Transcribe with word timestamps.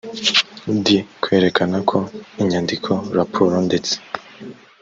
d 0.83 0.85
kwerekana 1.23 1.77
ko 1.89 1.97
inyandiko 2.41 2.91
raporo 3.17 3.55
ndetse 3.67 3.93